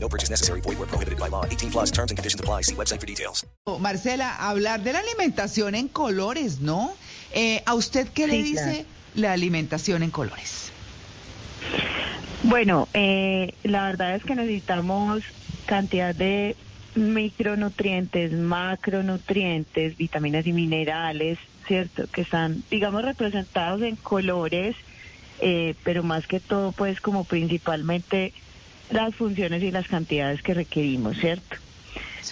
[0.00, 0.60] No purchase necessary.
[0.60, 1.44] Void where prohibited by law.
[1.44, 2.62] 18 plus terms and conditions apply.
[2.62, 3.44] See website for details.
[3.80, 6.92] Marcela, hablar de la alimentación en colores, ¿no?
[7.32, 10.70] Eh, ¿A usted qué le Sí, dice la alimentación en colores?
[12.44, 15.22] Bueno, eh, la verdad es que necesitamos
[15.66, 16.56] cantidad de
[16.94, 22.06] micronutrientes, macronutrientes, vitaminas y minerales, ¿cierto?
[22.10, 24.76] Que están, digamos, representados en colores,
[25.40, 28.32] eh, pero más que todo, pues, como principalmente
[28.90, 31.56] las funciones y las cantidades que requerimos, ¿cierto?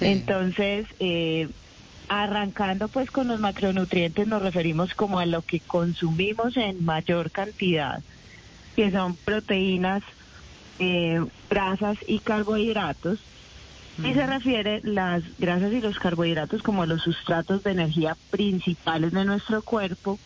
[0.00, 1.48] Entonces, eh,
[2.08, 8.02] arrancando pues con los macronutrientes, nos referimos como a lo que consumimos en mayor cantidad,
[8.74, 10.02] que son proteínas,
[10.78, 13.20] eh, grasas y carbohidratos.
[14.04, 19.10] Y se refiere las grasas y los carbohidratos como a los sustratos de energía principales
[19.12, 20.18] de nuestro cuerpo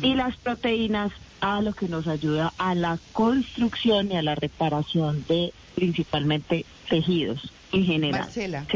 [0.00, 5.24] y las proteínas a lo que nos ayuda a la construcción y a la reparación
[5.28, 8.22] de principalmente tejidos en general.
[8.22, 8.66] Marcela,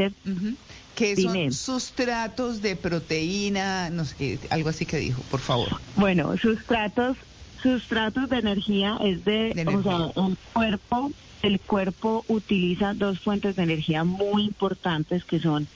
[0.94, 5.68] que son sustratos de proteína, no sé, qué, algo así que dijo, por favor.
[5.96, 7.16] Bueno, sustratos,
[7.62, 10.26] sustratos de energía es de, De o sea, energía.
[10.26, 15.66] el cuerpo, el cuerpo utiliza dos fuentes de energía muy importantes que son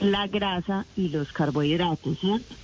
[0.00, 2.54] la grasa y los carbohidratos, ¿cierto?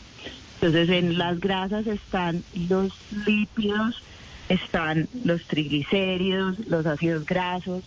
[0.62, 2.92] Entonces, en las grasas están los
[3.26, 4.00] lípidos,
[4.48, 7.82] están los triglicéridos, los ácidos grasos.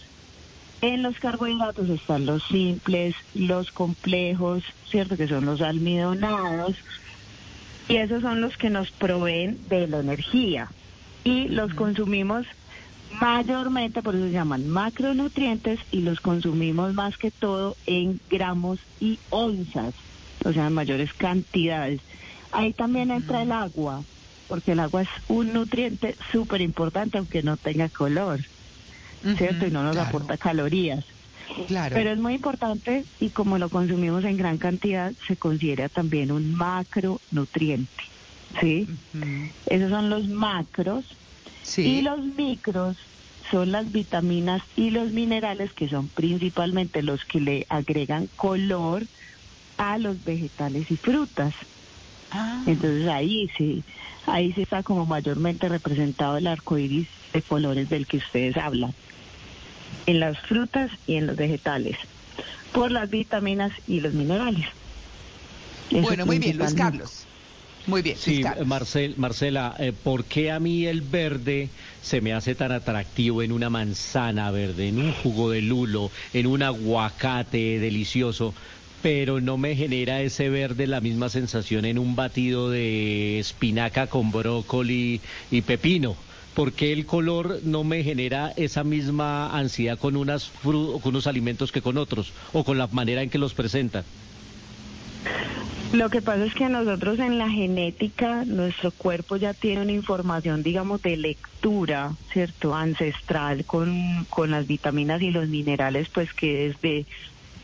[0.82, 5.16] En los carbohidratos están los simples, los complejos, ¿cierto?
[5.16, 6.76] Que son los almidonados.
[7.88, 10.68] Y esos son los que nos proveen de la energía.
[11.24, 12.46] Y los consumimos
[13.22, 19.18] mayormente, por eso se llaman macronutrientes, y los consumimos más que todo en gramos y
[19.30, 19.94] onzas,
[20.44, 22.02] o sea, en mayores cantidades.
[22.56, 24.04] Ahí también entra el agua,
[24.48, 28.40] porque el agua es un nutriente súper importante, aunque no tenga color,
[29.38, 29.68] ¿cierto?
[29.68, 30.10] Y no nos claro.
[30.10, 31.04] aporta calorías.
[31.68, 31.96] Claro.
[31.96, 36.56] Pero es muy importante y como lo consumimos en gran cantidad, se considera también un
[36.56, 38.04] macronutriente.
[38.62, 38.88] ¿Sí?
[39.66, 41.06] Esos son los macros.
[41.64, 41.82] Sí.
[41.82, 42.96] Y los micros
[43.52, 49.04] son las vitaminas y los minerales que son principalmente los que le agregan color
[49.78, 51.54] a los vegetales y frutas.
[52.32, 53.84] Ah, Entonces ahí sí,
[54.26, 58.94] ahí sí está como mayormente representado el arco iris de colores del que ustedes hablan.
[60.06, 61.98] En las frutas y en los vegetales.
[62.74, 64.68] Por las vitaminas y los minerales.
[65.90, 66.74] Eso bueno, muy bien, Luis.
[66.74, 67.26] Carlos.
[67.88, 68.42] Muy bien, Sí.
[68.66, 71.70] Marcel, Marcela, eh, ¿por qué a mí el verde
[72.02, 76.48] se me hace tan atractivo en una manzana verde, en un jugo de lulo, en
[76.48, 78.56] un aguacate delicioso,
[79.06, 84.32] pero no me genera ese verde la misma sensación en un batido de espinaca con
[84.32, 85.22] brócoli
[85.52, 86.16] y pepino?
[86.56, 91.72] ¿Por qué el color no me genera esa misma ansiedad con, unas con unos alimentos
[91.72, 94.04] que con otros o con la manera en que los presentan?
[95.94, 100.64] Lo que pasa es que nosotros en la genética, nuestro cuerpo ya tiene una información,
[100.64, 102.74] digamos, de lectura, ¿cierto?
[102.74, 107.06] Ancestral con, con las vitaminas y los minerales, pues que desde,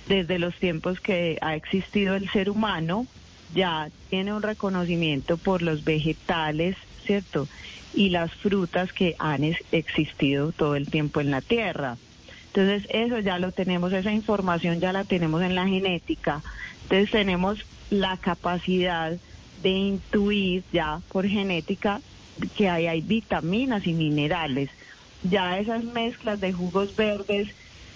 [0.08, 3.08] desde los tiempos que ha existido el ser humano,
[3.54, 6.76] ya tiene un reconocimiento por los vegetales,
[7.06, 7.48] ¿cierto?
[7.94, 11.98] Y las frutas que han existido todo el tiempo en la tierra.
[12.48, 16.42] Entonces, eso ya lo tenemos, esa información ya la tenemos en la genética.
[16.84, 19.18] Entonces, tenemos la capacidad
[19.64, 22.02] de intuir ya por genética
[22.58, 24.70] que hay vitaminas y minerales.
[25.24, 27.50] Ya esas mezclas de jugos verdes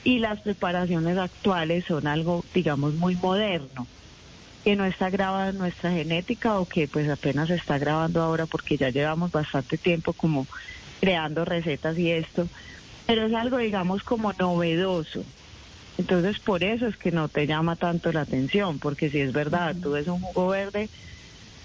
[0.06, 3.88] y las preparaciones actuales son algo, digamos, muy moderno,
[4.64, 8.46] que no está grabado en nuestra genética o que pues apenas se está grabando ahora
[8.46, 10.48] porque ya llevamos bastante tiempo como
[11.02, 12.48] creando recetas y esto,
[13.08, 15.26] pero es algo, digamos, como novedoso.
[15.98, 19.76] Entonces, por eso es que no te llama tanto la atención, porque si es verdad,
[19.82, 20.92] tú ves un jugo verde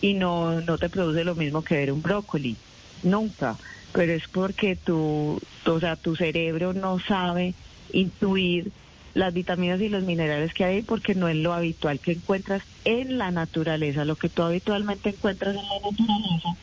[0.01, 2.57] y no, no te produce lo mismo que ver un brócoli,
[3.03, 3.59] nunca.
[3.93, 7.55] Pero es porque tu, o sea, tu cerebro no sabe
[7.93, 8.71] intuir
[9.15, 13.19] las vitaminas y los minerales que hay porque no es lo habitual que encuentras en
[13.19, 14.05] la naturaleza.
[14.05, 16.57] Lo que tú habitualmente encuentras en la naturaleza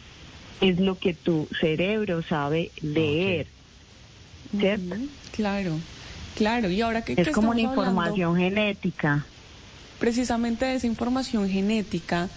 [0.61, 3.47] es lo que tu cerebro sabe leer.
[4.57, 4.95] ¿Cierto?
[5.33, 5.77] Claro,
[6.35, 6.69] claro.
[6.69, 9.25] Y ahora que Es como una información genética.
[9.99, 12.29] precisamente de esa información genética,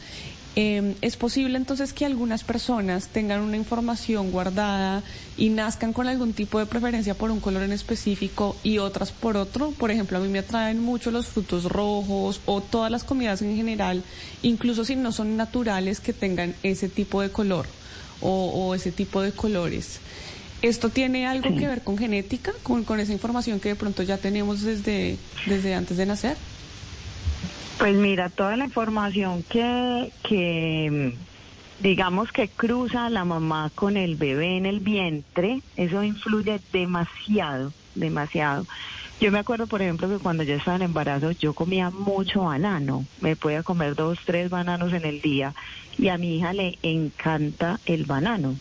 [0.57, 5.03] eh, ¿Es posible entonces que algunas personas tengan una información guardada
[5.37, 9.37] y nazcan con algún tipo de preferencia por un color en específico y otras por
[9.37, 9.71] otro?
[9.71, 13.55] Por ejemplo, a mí me atraen mucho los frutos rojos o todas las comidas en
[13.55, 14.03] general,
[14.43, 17.67] incluso si no son naturales que tengan ese tipo de color
[18.21, 20.01] o, o ese tipo de colores.
[20.63, 24.19] ¿Esto tiene algo que ver con genética, con, con esa información que de pronto ya
[24.19, 26.37] tenemos desde, desde antes de nacer?
[27.81, 31.15] Pues mira, toda la información que, que
[31.79, 38.67] digamos que cruza la mamá con el bebé en el vientre, eso influye demasiado, demasiado.
[39.19, 43.07] Yo me acuerdo, por ejemplo, que cuando yo estaba en embarazo, yo comía mucho banano.
[43.23, 45.55] Me podía comer dos, tres bananos en el día.
[45.97, 48.57] Y a mi hija le encanta el banano.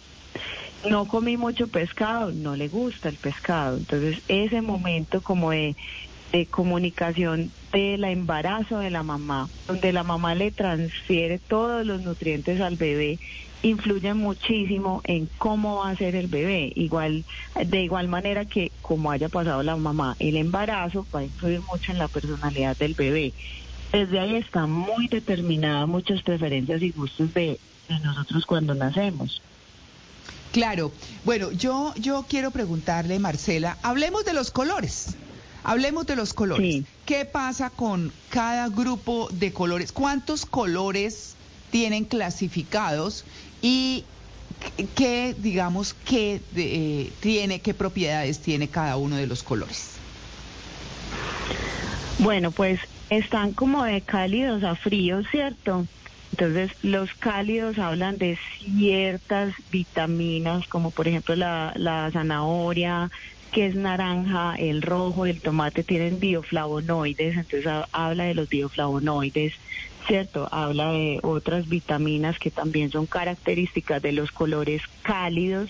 [0.90, 3.76] No comí mucho pescado, no le gusta el pescado.
[3.76, 5.76] Entonces, ese momento como de
[6.32, 12.62] de comunicación del embarazo de la mamá, donde la mamá le transfiere todos los nutrientes
[12.62, 13.20] al bebé,
[13.62, 16.72] influye muchísimo en cómo va a ser el bebé.
[16.76, 17.26] Igual,
[17.66, 21.92] de igual manera que como haya pasado la mamá, el embarazo va a influir mucho
[21.92, 23.34] en la personalidad del bebé.
[23.92, 29.42] Desde ahí están muy determinadas muchas preferencias y gustos de, de nosotros cuando nacemos.
[30.52, 30.92] Claro.
[31.26, 35.16] Bueno, yo, yo quiero preguntarle, Marcela, hablemos de los colores.
[35.64, 36.76] Hablemos de los colores.
[36.76, 36.86] Sí.
[37.06, 39.92] ¿Qué pasa con cada grupo de colores?
[39.92, 41.36] ¿Cuántos colores
[41.72, 43.26] tienen clasificados
[43.62, 44.04] y
[44.96, 49.92] qué, digamos, qué eh, tiene, qué propiedades tiene cada uno de los colores?
[52.20, 52.80] Bueno, pues
[53.10, 55.88] están como de cálidos a fríos, ¿cierto?
[56.32, 63.10] Entonces, los cálidos hablan de ciertas vitaminas, como por ejemplo la, la zanahoria,
[63.52, 69.54] que es naranja, el rojo, el tomate tienen bioflavonoides, entonces ha- habla de los bioflavonoides,
[70.08, 70.48] ¿cierto?
[70.52, 75.70] Habla de otras vitaminas que también son características de los colores cálidos.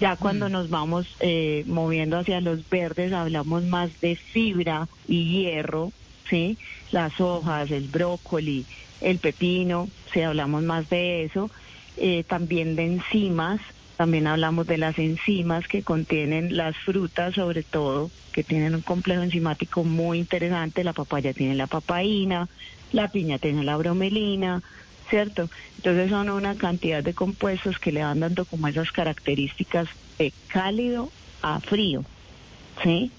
[0.00, 5.92] Ya cuando nos vamos eh, moviendo hacia los verdes hablamos más de fibra y hierro,
[6.30, 6.56] ¿sí?
[6.90, 8.66] Las hojas, el brócoli,
[9.02, 11.50] el pepino, sí, hablamos más de eso.
[11.96, 13.60] Eh, también de enzimas,
[14.00, 19.20] también hablamos de las enzimas que contienen las frutas, sobre todo, que tienen un complejo
[19.20, 20.84] enzimático muy interesante.
[20.84, 22.48] La papaya tiene la papaína,
[22.92, 24.62] la piña tiene la bromelina,
[25.10, 25.50] ¿cierto?
[25.76, 29.86] Entonces son una cantidad de compuestos que le van dando como esas características
[30.16, 31.12] de cálido
[31.42, 32.02] a frío.
[32.82, 33.10] ¿Sí?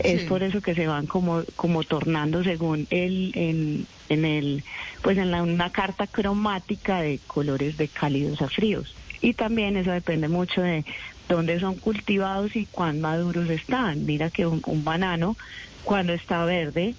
[0.00, 4.64] Es por eso que se van como, como tornando según el, en, en el,
[5.00, 8.96] pues en la, una carta cromática de colores de cálidos a fríos.
[9.24, 10.84] Y también eso depende mucho de
[11.30, 14.04] dónde son cultivados y cuán maduros están.
[14.04, 15.38] Mira que un, un banano,
[15.82, 16.94] cuando está verde,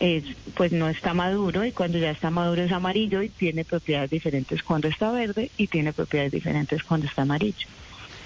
[0.00, 0.24] es,
[0.56, 4.60] pues no está maduro y cuando ya está maduro es amarillo y tiene propiedades diferentes
[4.64, 7.68] cuando está verde y tiene propiedades diferentes cuando está amarillo.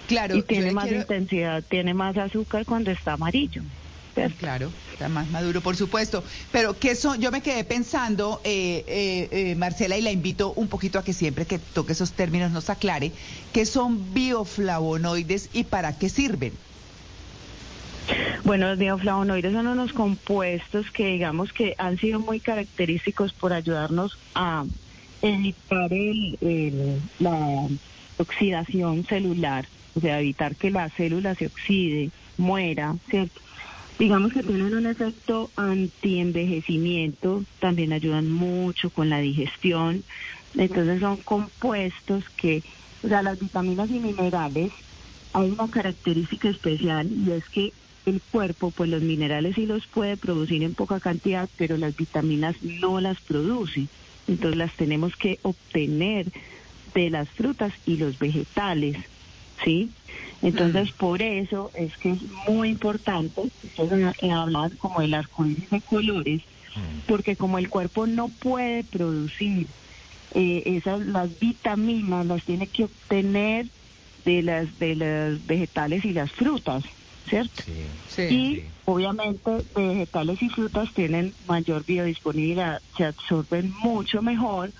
[0.08, 3.62] Claro, y tiene más quiero- intensidad, tiene más azúcar cuando está amarillo.
[4.14, 4.36] ¿Cierto?
[4.38, 6.22] Claro, está más maduro, por supuesto.
[6.50, 7.20] Pero ¿qué son?
[7.20, 11.12] Yo me quedé pensando, eh, eh, eh, Marcela, y la invito un poquito a que
[11.12, 13.12] siempre que toque esos términos nos aclare,
[13.52, 16.52] ¿qué son bioflavonoides y para qué sirven?
[18.44, 24.18] Bueno, los bioflavonoides son unos compuestos que digamos que han sido muy característicos por ayudarnos
[24.34, 24.64] a
[25.22, 27.68] evitar el, el- la
[28.18, 33.40] oxidación celular, o sea, evitar que la célula se oxide, muera, ¿cierto?
[33.98, 40.04] Digamos que tienen un efecto antienvejecimiento, también ayudan mucho con la digestión.
[40.54, 42.62] Entonces son compuestos que,
[43.02, 44.72] o sea, las vitaminas y minerales,
[45.32, 47.72] hay una característica especial y es que
[48.04, 52.56] el cuerpo, pues los minerales sí los puede producir en poca cantidad, pero las vitaminas
[52.62, 53.86] no las produce.
[54.26, 56.26] Entonces las tenemos que obtener
[56.94, 58.96] de las frutas y los vegetales,
[59.64, 59.90] ¿sí?
[60.42, 66.42] Entonces por eso es que es muy importante, eh, hablaban como del arcoíris de colores,
[67.06, 69.68] porque como el cuerpo no puede producir
[70.34, 73.66] eh, esas las vitaminas las tiene que obtener
[74.24, 76.82] de las de los vegetales y las frutas,
[77.28, 77.62] ¿cierto?
[78.06, 78.22] Sí.
[78.30, 84.72] Y obviamente vegetales y frutas tienen mayor biodisponibilidad, se absorben mucho mejor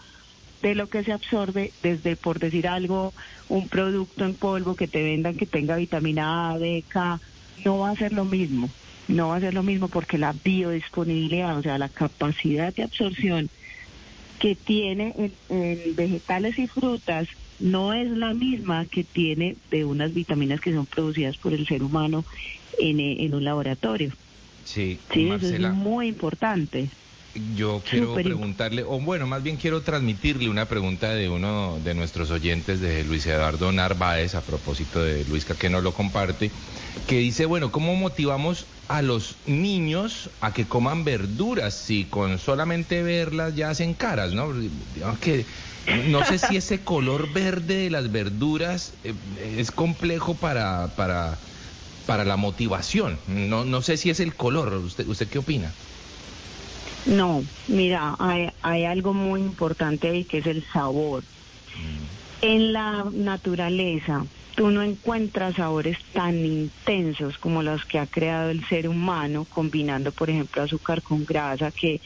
[0.62, 3.12] de lo que se absorbe desde, por decir algo,
[3.48, 7.20] un producto en polvo que te vendan que tenga vitamina A, D, K,
[7.64, 8.70] no va a ser lo mismo,
[9.08, 13.50] no va a ser lo mismo porque la biodisponibilidad, o sea, la capacidad de absorción
[14.38, 17.28] que tiene en, en vegetales y frutas
[17.58, 21.82] no es la misma que tiene de unas vitaminas que son producidas por el ser
[21.82, 22.24] humano
[22.78, 24.12] en, en un laboratorio.
[24.64, 26.90] Sí, Sí, eso es muy importante.
[27.54, 32.30] Yo quiero preguntarle, o bueno, más bien quiero transmitirle una pregunta de uno de nuestros
[32.30, 36.50] oyentes, de Luis Eduardo Narváez, a propósito de Luisca que nos lo comparte,
[37.06, 43.02] que dice, bueno, ¿cómo motivamos a los niños a que coman verduras si con solamente
[43.02, 44.52] verlas ya hacen caras, ¿no?
[45.20, 45.46] Que
[46.10, 49.14] no sé si ese color verde de las verduras eh,
[49.56, 51.38] es complejo para, para,
[52.06, 53.18] para la motivación.
[53.26, 54.74] No, no sé si es el color.
[54.74, 55.72] ¿Usted, usted qué opina?
[57.06, 61.24] No, mira, hay, hay algo muy importante ahí que es el sabor.
[62.42, 68.64] En la naturaleza, tú no encuentras sabores tan intensos como los que ha creado el
[68.68, 72.00] ser humano, combinando, por ejemplo, azúcar con grasa, que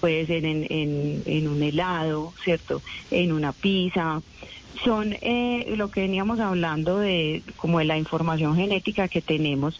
[0.00, 2.82] puede ser en, en, en un helado, ¿cierto?
[3.10, 4.22] En una pizza.
[4.84, 9.78] Son eh, lo que veníamos hablando de como de la información genética que tenemos.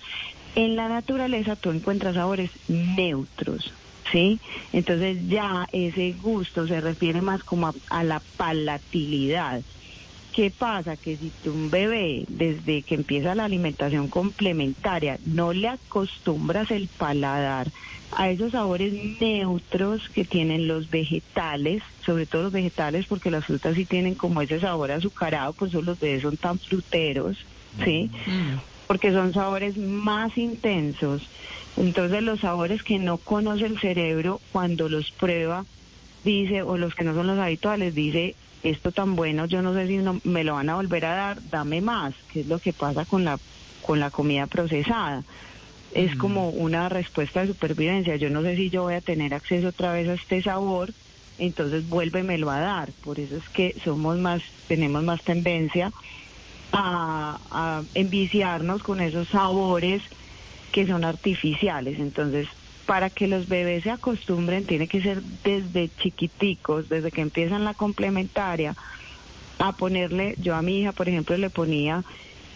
[0.57, 3.73] En la naturaleza tú encuentras sabores neutros,
[4.13, 4.41] ¿sí?
[4.73, 9.63] Entonces ya ese gusto se refiere más como a, a la palatilidad.
[10.33, 10.97] ¿Qué pasa?
[10.97, 16.89] Que si tú un bebé, desde que empieza la alimentación complementaria, no le acostumbras el
[16.89, 17.73] paladar
[18.13, 23.75] a esos sabores neutros que tienen los vegetales, sobre todo los vegetales, porque las frutas
[23.75, 27.37] sí tienen como ese sabor azucarado, por eso los bebés son tan fruteros,
[27.85, 28.11] ¿sí?
[28.87, 31.29] Porque son sabores más intensos.
[31.77, 35.65] Entonces los sabores que no conoce el cerebro, cuando los prueba,
[36.25, 39.87] dice, o los que no son los habituales, dice, esto tan bueno, yo no sé
[39.87, 42.73] si no, me lo van a volver a dar, dame más, que es lo que
[42.73, 43.39] pasa con la,
[43.83, 45.25] con la comida procesada.
[45.93, 48.15] Es como una respuesta de supervivencia.
[48.15, 50.93] Yo no sé si yo voy a tener acceso otra vez a este sabor,
[51.37, 52.93] entonces vuélvemelo a dar.
[53.03, 55.91] Por eso es que somos más, tenemos más tendencia
[56.71, 60.01] a, a enviciarnos con esos sabores
[60.73, 61.99] que son artificiales.
[61.99, 62.49] Entonces,
[62.87, 67.75] para que los bebés se acostumbren, tiene que ser desde chiquiticos, desde que empiezan la
[67.75, 68.75] complementaria,
[69.61, 72.03] a ponerle, yo a mi hija, por ejemplo, le ponía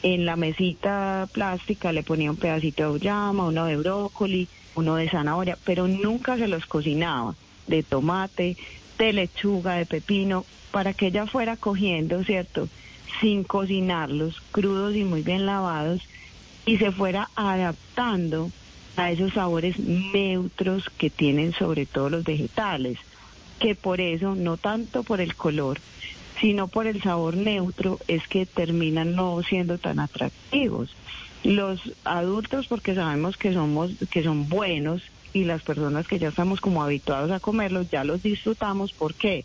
[0.02, 5.08] en la mesita plástica, le ponía un pedacito de auyama, uno de brócoli, uno de
[5.08, 7.34] zanahoria, pero nunca se los cocinaba,
[7.66, 8.56] de tomate,
[8.98, 12.68] de lechuga, de pepino, para que ella fuera cogiendo, ¿cierto?
[13.20, 16.02] Sin cocinarlos, crudos y muy bien lavados,
[16.66, 18.50] y se fuera adaptando
[18.96, 22.98] a esos sabores neutros que tienen sobre todo los vegetales,
[23.58, 25.80] que por eso, no tanto por el color,
[26.40, 30.94] sino por el sabor neutro, es que terminan no siendo tan atractivos.
[31.42, 35.02] Los adultos, porque sabemos que somos, que son buenos,
[35.34, 39.44] y las personas que ya estamos como habituados a comerlos, ya los disfrutamos, ¿por qué?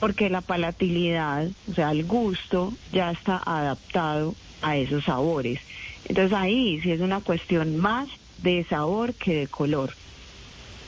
[0.00, 5.60] Porque la palatilidad, o sea, el gusto, ya está adaptado a esos sabores.
[6.08, 8.08] Entonces ahí sí es una cuestión más
[8.42, 9.94] de sabor que de color.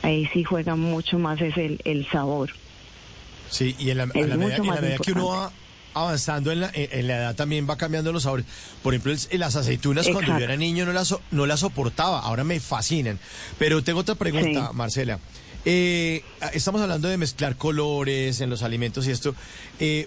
[0.03, 2.51] Ahí sí juega mucho más es el, el sabor.
[3.51, 5.53] Sí, y en la, en la medida, en la medida que uno va
[5.95, 8.45] avanzando en la, en, la edad también va cambiando los sabores.
[8.83, 12.45] Por ejemplo, el- las aceitunas cuando yo era niño no las, no las soportaba, ahora
[12.45, 13.19] me fascinan.
[13.59, 14.77] Pero tengo otra pregunta, Sí.
[14.77, 15.19] Marcela.
[15.69, 19.35] Eh, estamos hablando de mezclar colores en los alimentos y esto.
[19.81, 20.07] Eh,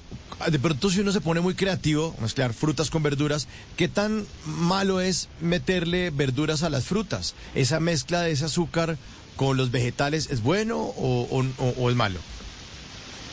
[0.50, 5.02] de pronto si uno se pone muy creativo, mezclar frutas con verduras, ¿qué tan malo
[5.02, 7.36] es meterle verduras a las frutas?
[7.56, 8.98] ¿Esa mezcla de ese azúcar
[9.36, 11.44] con los vegetales es bueno o-
[11.78, 12.20] o es malo?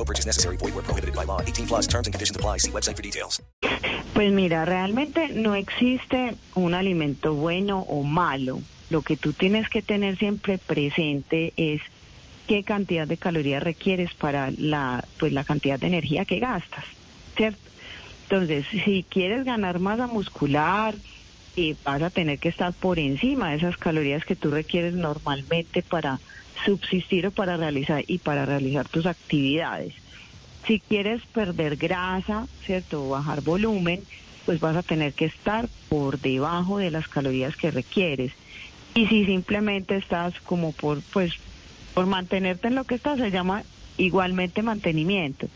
[0.00, 0.56] No purchase necessary.
[0.56, 1.42] Void where prohibited by law.
[1.42, 2.56] 18 plus terms and conditions apply.
[2.56, 3.42] See website for details.
[4.14, 8.60] Pues mira, realmente no existe un alimento bueno o malo.
[8.88, 11.82] Lo que tú tienes que tener siempre presente es
[12.46, 16.84] qué cantidad de calorías requieres para la, pues la cantidad de energía que gastas,
[17.36, 17.60] ¿cierto?
[18.22, 20.94] Entonces, si quieres ganar masa muscular,
[21.56, 25.82] eh, vas a tener que estar por encima de esas calorías que tú requieres normalmente
[25.82, 26.20] para
[26.64, 29.94] subsistir o para realizar y para realizar tus actividades.
[30.66, 33.06] Si quieres perder grasa, ¿cierto?
[33.06, 34.02] O bajar volumen,
[34.44, 38.32] pues vas a tener que estar por debajo de las calorías que requieres.
[38.94, 41.34] Y si simplemente estás como por, pues,
[41.94, 43.62] por mantenerte en lo que estás, se llama
[43.96, 45.48] igualmente mantenimiento.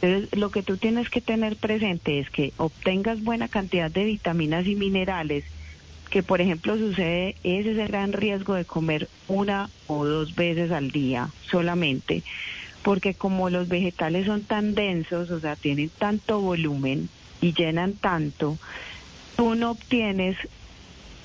[0.00, 4.66] Entonces, lo que tú tienes que tener presente es que obtengas buena cantidad de vitaminas
[4.66, 5.44] y minerales,
[6.12, 10.70] que por ejemplo sucede, ese es el gran riesgo de comer una o dos veces
[10.70, 12.22] al día solamente,
[12.82, 17.08] porque como los vegetales son tan densos, o sea, tienen tanto volumen
[17.40, 18.58] y llenan tanto,
[19.36, 20.36] tú no obtienes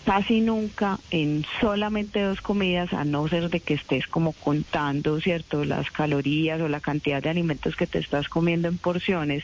[0.06, 5.66] casi nunca en solamente dos comidas, a no ser de que estés como contando, ¿cierto?,
[5.66, 9.44] las calorías o la cantidad de alimentos que te estás comiendo en porciones,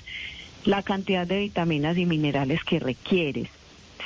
[0.63, 3.49] la cantidad de vitaminas y minerales que requieres.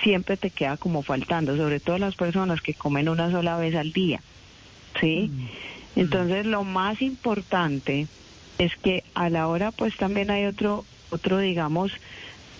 [0.03, 3.91] Siempre te queda como faltando, sobre todo las personas que comen una sola vez al
[3.91, 4.21] día.
[4.99, 5.31] ¿Sí?
[5.95, 8.07] Entonces, lo más importante
[8.57, 11.91] es que a la hora, pues también hay otro, otro, digamos,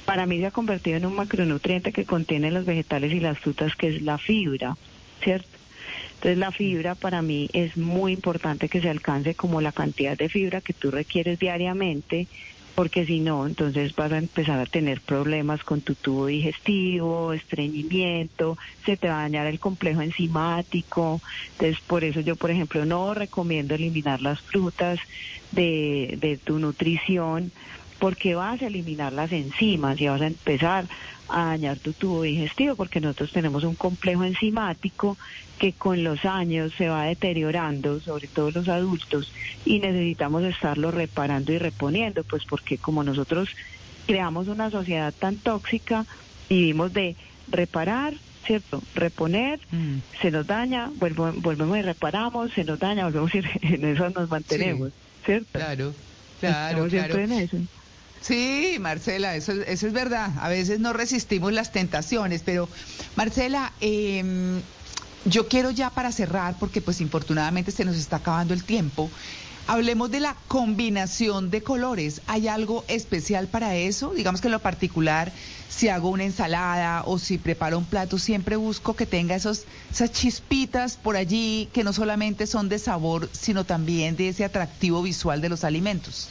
[0.05, 3.75] para mí se ha convertido en un macronutriente que contiene los vegetales y las frutas,
[3.75, 4.77] que es la fibra,
[5.23, 5.49] ¿cierto?
[6.15, 10.29] Entonces la fibra para mí es muy importante que se alcance como la cantidad de
[10.29, 12.27] fibra que tú requieres diariamente,
[12.77, 18.55] porque si no, entonces vas a empezar a tener problemas con tu tubo digestivo, estreñimiento,
[18.85, 21.19] se te va a dañar el complejo enzimático.
[21.53, 24.99] Entonces por eso yo, por ejemplo, no recomiendo eliminar las frutas
[25.51, 27.51] de, de tu nutrición
[27.99, 30.87] porque vas a eliminar las enzimas y vas a empezar
[31.29, 35.17] a dañar tu tubo digestivo, porque nosotros tenemos un complejo enzimático
[35.59, 39.31] que con los años se va deteriorando, sobre todo los adultos,
[39.65, 43.49] y necesitamos estarlo reparando y reponiendo, pues porque como nosotros
[44.05, 46.05] creamos una sociedad tan tóxica,
[46.49, 47.15] vivimos de
[47.49, 48.13] reparar,
[48.45, 48.81] ¿cierto?
[48.95, 49.97] Reponer, Mm.
[50.21, 53.39] se nos daña, vuelvo- volvemos y reparamos, se nos daña, volvemos y
[53.73, 54.91] en eso nos mantenemos,
[55.25, 55.47] ¿cierto?
[55.51, 55.93] Claro,
[56.39, 57.33] claro, Estamos siempre claro.
[57.33, 57.57] en eso.
[58.21, 60.31] Sí, Marcela, eso, eso es verdad.
[60.39, 62.67] A veces no resistimos las tentaciones, pero
[63.15, 64.61] Marcela, eh,
[65.25, 69.09] yo quiero ya para cerrar, porque pues infortunadamente se nos está acabando el tiempo,
[69.67, 72.21] hablemos de la combinación de colores.
[72.27, 74.13] ¿Hay algo especial para eso?
[74.13, 75.31] Digamos que en lo particular,
[75.69, 80.11] si hago una ensalada o si preparo un plato, siempre busco que tenga esos, esas
[80.11, 85.41] chispitas por allí que no solamente son de sabor, sino también de ese atractivo visual
[85.41, 86.29] de los alimentos.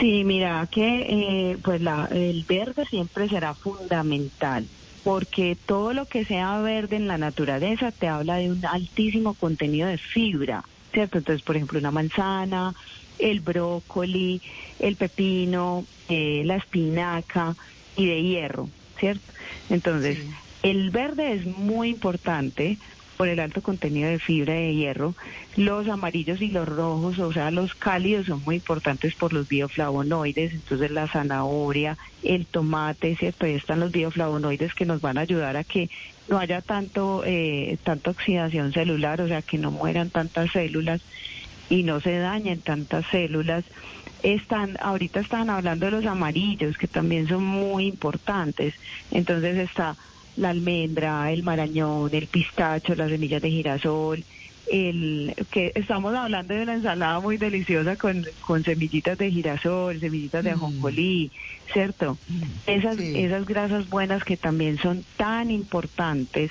[0.00, 4.68] Sí, mira que eh, pues la, el verde siempre será fundamental
[5.06, 9.86] porque todo lo que sea verde en la naturaleza te habla de un altísimo contenido
[9.86, 11.18] de fibra, ¿cierto?
[11.18, 12.74] Entonces, por ejemplo, una manzana,
[13.20, 14.42] el brócoli,
[14.80, 17.56] el pepino, eh, la espinaca
[17.94, 19.32] y de hierro, ¿cierto?
[19.70, 20.28] Entonces, Sí.
[20.64, 22.76] el verde es muy importante
[23.16, 25.14] por el alto contenido de fibra de hierro.
[25.56, 30.52] Los amarillos y los rojos, o sea, los cálidos son muy importantes por los bioflavonoides,
[30.52, 33.46] entonces la zanahoria, el tomate, ¿cierto?
[33.46, 35.88] Ahí están los bioflavonoides que nos van a ayudar a que
[36.28, 41.00] no haya tanto eh, tanta oxidación celular, o sea, que no mueran tantas células
[41.70, 43.64] y no se dañen tantas células.
[44.22, 48.74] Están, ahorita están hablando de los amarillos, que también son muy importantes.
[49.10, 49.96] Entonces está
[50.36, 54.24] la almendra, el marañón, el pistacho, las semillas de girasol,
[54.70, 60.44] el que estamos hablando de una ensalada muy deliciosa con, con semillitas de girasol, semillitas
[60.44, 60.54] de Mm.
[60.54, 61.32] ajonjolí,
[61.72, 62.18] ¿cierto?
[62.66, 63.12] Esas, Sí.
[63.16, 66.50] esas grasas buenas que también son tan importantes.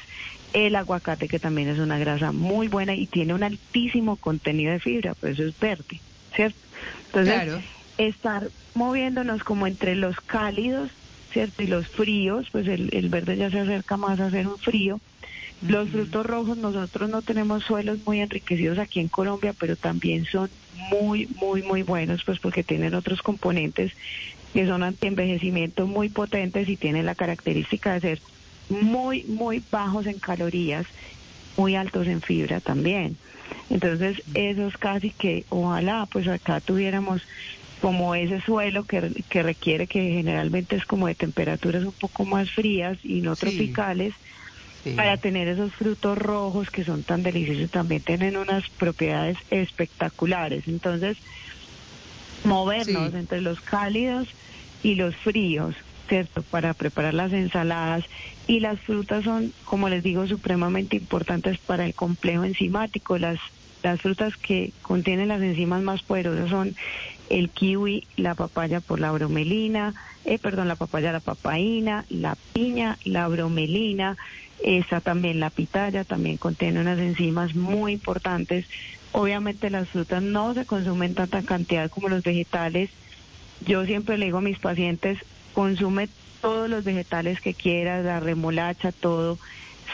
[0.53, 4.79] El aguacate, que también es una grasa muy buena y tiene un altísimo contenido de
[4.79, 6.01] fibra, por eso es verde,
[6.33, 6.57] ¿cierto?
[7.07, 7.61] Entonces, Claro.
[7.97, 10.89] estar moviéndonos como entre los cálidos,
[11.35, 11.63] ¿cierto?
[11.63, 15.01] Y los fríos, pues el, el verde ya se acerca más a ser un frío.
[15.67, 20.49] Los frutos rojos, nosotros no tenemos suelos muy enriquecidos aquí en Colombia, pero también son
[20.89, 23.91] muy, muy, muy buenos, pues porque tienen otros componentes
[24.53, 28.21] que son antienvejecimiento muy potentes y tienen la característica de ser
[28.69, 30.85] muy, muy bajos en calorías,
[31.57, 33.17] muy altos en fibra también.
[33.69, 37.21] Entonces, esos casi que ojalá pues acá tuviéramos
[37.85, 42.49] como ese suelo que, que requiere que generalmente es como de temperaturas un poco más
[42.49, 43.41] frías y no Sí.
[43.41, 44.11] tropicales,
[44.83, 44.93] Sí.
[44.95, 50.67] para tener esos frutos rojos que son tan deliciosos, también tienen unas propiedades espectaculares.
[50.67, 51.15] Entonces,
[52.43, 53.17] movernos Sí.
[53.19, 54.27] entre los cálidos
[54.81, 55.75] y los fríos,
[56.09, 56.41] ¿cierto?
[56.41, 58.03] Para preparar las ensaladas.
[58.47, 63.19] Y las frutas son, como les digo, supremamente importantes para el complejo enzimático.
[63.19, 63.37] Las,
[63.83, 66.75] las frutas que contienen las enzimas más poderosas son
[67.29, 69.93] el kiwi, la papaya por la bromelina,
[70.25, 74.17] eh, perdón, la papaya, la papaína, la piña, la bromelina,
[74.63, 78.65] está también la pitaya, también contiene unas enzimas muy importantes.
[79.11, 82.89] Obviamente las frutas no se consumen tanta cantidad como los vegetales.
[83.65, 85.19] Yo siempre le digo a mis pacientes,
[85.53, 86.09] consume
[86.41, 89.37] todos los vegetales que quieras, la remolacha, todo,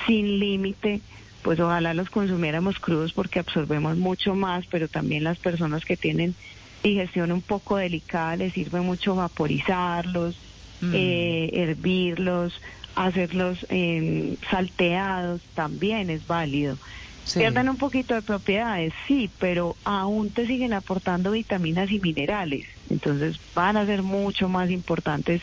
[0.05, 1.01] sin límite.
[1.43, 6.35] Pues ojalá los consumiéramos crudos porque absorbemos mucho más, pero también las personas que tienen
[6.83, 10.35] digestión un poco delicada les sirve mucho vaporizarlos,
[10.81, 10.93] Mm.
[10.95, 12.59] eh, hervirlos,
[12.95, 16.77] hacerlos eh, salteados, también es válido.
[17.23, 17.37] Sí.
[17.39, 22.65] Pierden un poquito de propiedades, sí, pero aún te siguen aportando vitaminas y minerales.
[22.89, 25.41] Entonces van a ser mucho más importantes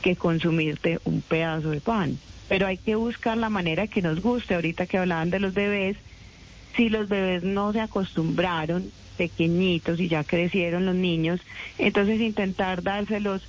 [0.00, 2.18] que consumirte un pedazo de pan.
[2.48, 4.54] Pero hay que buscar la manera que nos guste.
[4.54, 5.98] Ahorita que hablaban de los bebés,
[6.78, 11.40] si los bebés no se acostumbraron, pequeñitos y ya crecieron los niños,
[11.76, 13.42] entonces intentar dárselos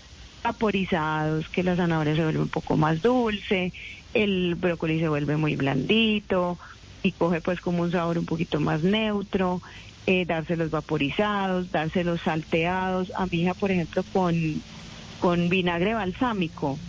[0.44, 3.72] vaporizados, que la zanahoria se vuelve un poco más dulce,
[4.16, 6.58] el brócoli se vuelve muy blandito
[7.04, 9.62] y coge pues como un sabor un poquito más neutro,
[10.08, 13.12] eh, dárselos vaporizados, dárselos salteados.
[13.16, 14.64] A mi hija, por ejemplo, con,
[15.20, 16.80] con vinagre balsámico,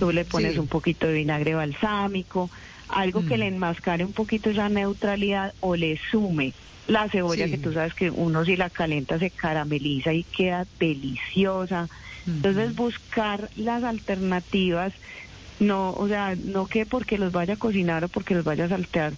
[0.00, 0.58] tú le pones Sí.
[0.58, 2.50] un poquito de vinagre balsámico,
[2.88, 3.40] algo que Mm.
[3.40, 6.54] le enmascare un poquito esa neutralidad o le sume.
[6.86, 7.50] La cebolla Sí.
[7.50, 11.88] que tú sabes que uno si la calienta se carameliza y queda deliciosa.
[12.26, 14.92] Entonces buscar las alternativas,
[15.60, 18.68] no, o sea, no que porque los vaya a cocinar o porque los vaya a
[18.68, 19.16] saltear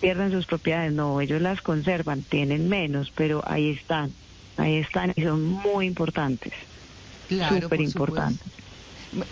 [0.00, 4.14] pierdan sus propiedades, no, ellos las conservan, tienen menos, pero ahí están,
[4.56, 6.52] ahí están y son muy importantes,
[7.26, 8.46] Claro, súper importantes.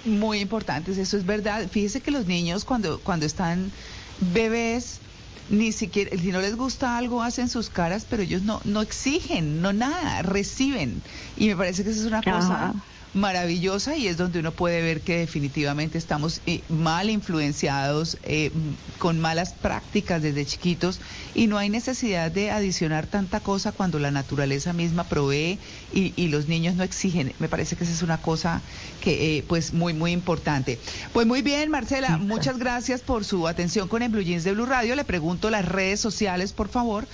[0.04, 1.68] Muy importantes, eso es verdad.
[1.70, 3.72] Fíjese que los niños cuando, cuando están
[4.20, 5.00] bebés,
[5.48, 9.60] ni siquiera, si no les gusta algo, hacen sus caras, pero ellos no, no exigen,
[9.60, 11.02] no nada, reciben.
[11.36, 12.74] Y me parece que eso es una cosa.
[13.16, 18.50] Maravillosa y es donde uno puede ver que definitivamente estamos eh, mal influenciados, eh,
[18.98, 21.00] con malas prácticas desde chiquitos
[21.34, 25.58] y no hay necesidad de adicionar tanta cosa cuando la naturaleza misma provee
[25.92, 27.32] y, y los niños no exigen.
[27.38, 28.60] Me parece que esa es una cosa
[29.00, 30.78] que eh, pues muy muy importante.
[31.12, 34.66] Pues muy bien, Marcela, muchas gracias por su atención con el Blue Jeans de Blue
[34.66, 34.94] Radio.
[34.94, 37.06] Le pregunto las redes sociales, por favor,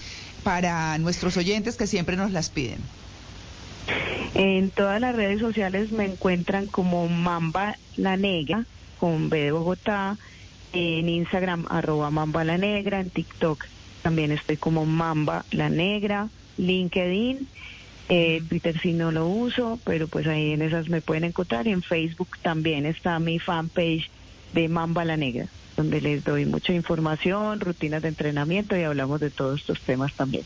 [0.43, 2.81] para nuestros oyentes que siempre nos las piden.
[4.35, 8.65] En todas las redes sociales me encuentran como Mamba la Negra,
[8.99, 10.17] con B de Bogotá,
[10.73, 13.67] en Instagram arroba Mamba la Negra, en TikTok
[14.03, 17.47] también estoy como Mamba la Negra, LinkedIn,
[18.09, 21.71] eh, Twitter sí no lo uso, pero pues ahí en esas me pueden encontrar, y
[21.71, 24.11] en Facebook también está mi fanpage
[24.55, 29.31] de Mamba la Negra, donde les doy mucha información, rutinas de entrenamiento y hablamos de
[29.31, 30.45] todos estos temas también.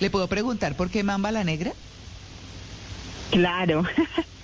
[0.00, 1.72] ¿Le puedo preguntar por qué Mamba la Negra?
[3.30, 3.84] Claro.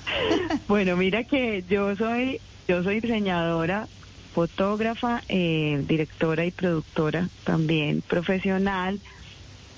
[0.69, 3.89] bueno, mira que yo soy, yo soy diseñadora,
[4.35, 9.01] fotógrafa, eh, directora y productora también profesional.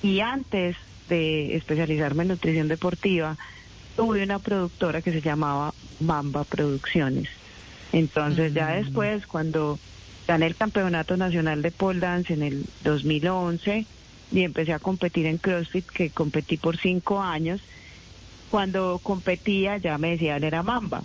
[0.02, 0.76] Y antes
[1.08, 3.36] de especializarme en nutrición deportiva,
[3.96, 7.28] tuve una productora que se llamaba Mamba Producciones.
[7.92, 9.78] Entonces ya después, cuando
[10.26, 13.86] gané el campeonato nacional de pole dance en el 2011
[14.32, 17.60] y empecé a competir en CrossFit, que competí por cinco años,
[18.50, 21.02] cuando competía ya me decían era Mamba.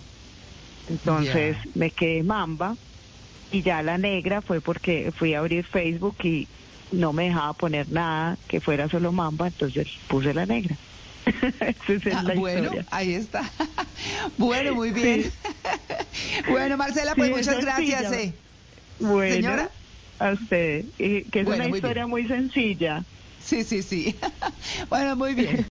[0.88, 2.76] Entonces me quedé Mamba
[3.50, 6.48] y ya la negra fue porque fui a abrir Facebook y
[6.90, 10.76] no me dejaba poner nada que fuera solo Mamba, entonces puse la negra.
[11.88, 12.86] Es Ah, la bueno, historia.
[12.90, 13.42] ahí está.
[14.38, 15.30] bueno, muy bien.
[16.50, 18.12] bueno, Marcela, pues Sí, muchas gracias.
[18.12, 18.34] eh.
[18.98, 19.70] Bueno, Señora.
[20.18, 23.04] a usted, y que es Bueno, una muy historia muy sencilla.
[23.40, 24.16] Sí, sí, sí.
[24.88, 25.66] bueno, muy bien.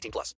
[0.00, 0.34] 18 plus.